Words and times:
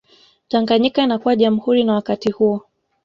Tanganyika 0.47 1.03
inakuwa 1.03 1.35
jamhuri 1.35 1.83
na 1.83 1.93
wakati 1.93 2.31
huo 2.31 2.61